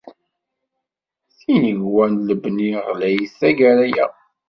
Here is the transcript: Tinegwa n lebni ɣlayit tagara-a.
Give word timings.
Tinegwa 1.37 2.05
n 2.09 2.13
lebni 2.27 2.69
ɣlayit 2.87 3.33
tagara-a. 3.39 4.05